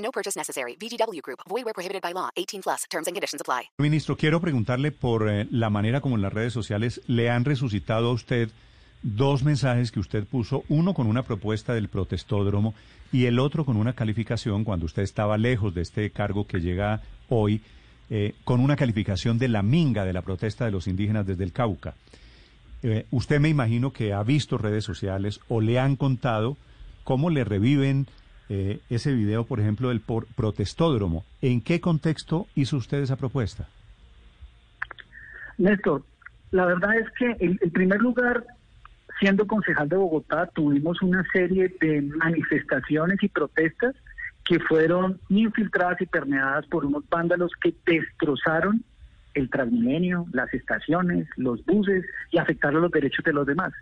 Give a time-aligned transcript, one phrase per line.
[0.00, 0.76] No purchase necessary.
[0.76, 1.40] VGW Group.
[1.48, 2.30] Void where prohibited by law.
[2.36, 2.86] 18 plus.
[2.90, 3.70] Terms and conditions apply.
[3.78, 8.08] Ministro, quiero preguntarle por eh, la manera como en las redes sociales le han resucitado
[8.08, 8.50] a usted
[9.02, 12.74] dos mensajes que usted puso, uno con una propuesta del protestódromo
[13.12, 17.00] y el otro con una calificación cuando usted estaba lejos de este cargo que llega
[17.28, 17.62] hoy,
[18.10, 21.52] eh, con una calificación de la minga de la protesta de los indígenas desde el
[21.52, 21.94] Cauca.
[22.82, 26.56] Eh, usted me imagino que ha visto redes sociales o le han contado
[27.04, 28.06] cómo le reviven
[28.52, 31.24] eh, ese video, por ejemplo, del por protestódromo.
[31.40, 33.68] ¿En qué contexto hizo usted esa propuesta?
[35.56, 36.02] Néstor,
[36.50, 38.44] la verdad es que en, primer lugar,
[39.20, 43.94] siendo concejal de Bogotá, tuvimos una serie de manifestaciones y protestas
[44.44, 48.82] que fueron infiltradas y permeadas por unos vándalos que destrozaron
[49.34, 53.72] el Transmilenio, las estaciones, los buses y afectaron los derechos de los demás.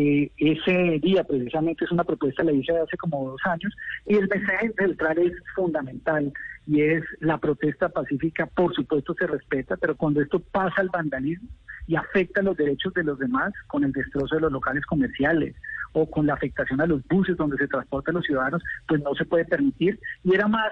[0.00, 3.74] Eh, ese día precisamente es una propuesta, la hice hace como dos años,
[4.06, 6.32] y el mensaje central es fundamental,
[6.68, 11.48] y es la protesta pacífica, por supuesto se respeta, pero cuando esto pasa al vandalismo
[11.88, 15.56] y afecta los derechos de los demás, con el destrozo de los locales comerciales
[15.94, 19.24] o con la afectación a los buses donde se transportan los ciudadanos, pues no se
[19.24, 20.70] puede permitir, y era más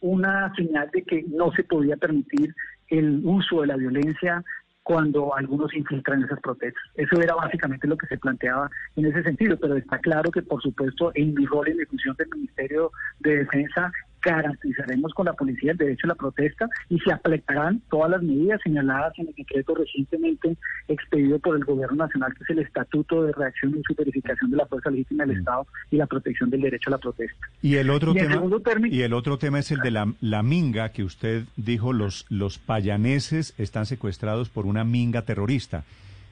[0.00, 2.54] una señal de que no se podía permitir
[2.88, 4.44] el uso de la violencia
[4.86, 6.80] cuando algunos infiltran esas protestas.
[6.94, 10.62] Eso era básicamente lo que se planteaba en ese sentido, pero está claro que, por
[10.62, 13.90] supuesto, en mi rol en ejecución del Ministerio de Defensa,
[14.32, 18.60] garantizaremos con la policía el derecho a la protesta y se aplicarán todas las medidas
[18.62, 20.56] señaladas en el decreto recientemente
[20.88, 24.66] expedido por el Gobierno Nacional, que es el Estatuto de Reacción y Superificación de la
[24.66, 27.36] Fuerza Legítima del Estado y la protección del derecho a la protesta.
[27.62, 30.42] Y el otro Y tema término- y el otro tema es el de la, la
[30.42, 35.84] minga que usted dijo los los payaneses están secuestrados por una minga terrorista.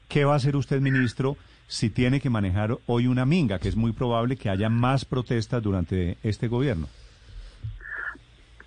[0.08, 3.76] ¿Qué va a hacer usted, ministro, si tiene que manejar hoy una minga, que es
[3.76, 6.88] muy probable que haya más protestas durante este gobierno?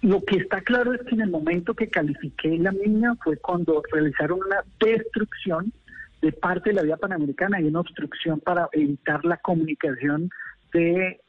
[0.07, 3.83] Lo que está claro es que en el momento que califiqué la mina fue cuando
[3.91, 5.73] realizaron una destrucción
[6.21, 10.29] de parte de la vía panamericana y una obstrucción para evitar la comunicación
[10.71, 11.19] de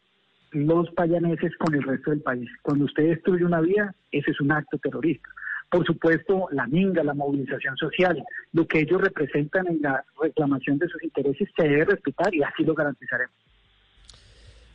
[0.53, 2.49] los payaneses con el resto del país.
[2.63, 5.29] Cuando usted destruye una vía, ese es un acto terrorista.
[5.69, 8.23] Por supuesto, la minga, la movilización social,
[8.53, 12.63] lo que ellos representan en la reclamación de sus intereses se debe respetar y así
[12.63, 13.48] lo garantizaremos.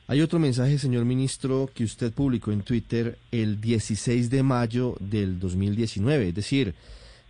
[0.05, 5.39] Hay otro mensaje, señor ministro, que usted publicó en Twitter el 16 de mayo del
[5.39, 6.75] 2019, es decir,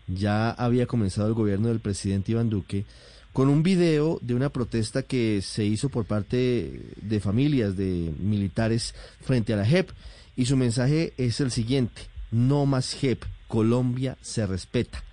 [0.08, 2.86] ya había comenzado el gobierno del presidente Iván Duque,
[3.32, 8.96] con un video de una protesta que se hizo por parte de familias de militares
[9.22, 9.92] frente a la JEP,
[10.36, 12.02] y su mensaje es el siguiente,
[12.32, 15.04] no más JEP, Colombia se respeta.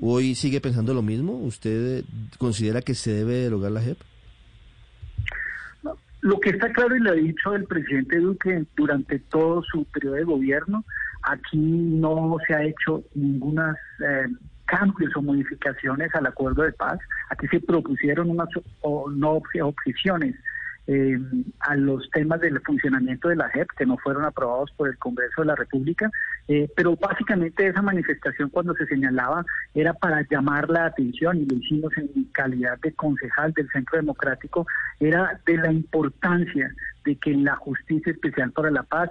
[0.00, 1.34] ¿Hoy sigue pensando lo mismo?
[1.34, 2.04] ¿Usted
[2.38, 3.98] considera que se debe derogar la JEP?
[6.26, 10.16] Lo que está claro y lo ha dicho el presidente Duque durante todo su periodo
[10.16, 10.84] de gobierno,
[11.22, 14.26] aquí no se ha hecho ninguna eh,
[14.64, 16.98] cambios o modificaciones al acuerdo de paz.
[17.30, 18.48] Aquí se propusieron unas
[18.80, 20.34] o no obje- objeciones
[20.88, 21.18] eh,
[21.60, 25.42] a los temas del funcionamiento de la JEP que no fueron aprobados por el Congreso
[25.42, 26.10] de la República,
[26.48, 29.44] eh, pero básicamente esa manifestación cuando se señalaba
[29.74, 34.66] era para llamar la atención y lo hicimos en calidad de concejal del Centro Democrático,
[35.00, 36.72] era de la importancia
[37.04, 39.10] de que la Justicia Especial para la Paz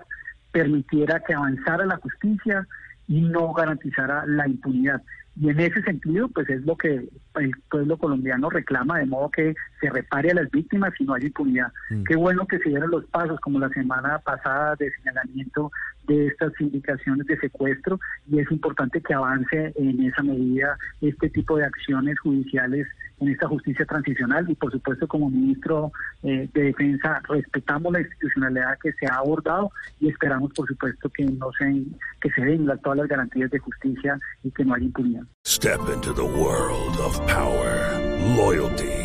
[0.52, 2.66] permitiera que avanzara la justicia
[3.08, 5.02] y no garantizara la impunidad.
[5.38, 9.54] Y en ese sentido, pues es lo que el pueblo colombiano reclama, de modo que
[9.82, 11.74] se repare a las víctimas y no haya impunidad.
[12.08, 15.72] Qué bueno que se dieron los pasos, como la semana pasada, de señalamiento
[16.08, 21.58] de estas indicaciones de secuestro, y es importante que avance en esa medida este tipo
[21.58, 22.88] de acciones judiciales
[23.20, 24.50] en esta justicia transicional.
[24.50, 25.92] Y por supuesto, como ministro
[26.24, 31.26] eh, de Defensa, respetamos la institucionalidad que se ha abordado y esperamos, por supuesto, que
[31.26, 31.84] no se,
[32.22, 35.24] que se den las- todas las garantías de justicia y que no haya impunidad.
[35.48, 38.00] Step into the world of power,
[38.36, 39.05] loyalty,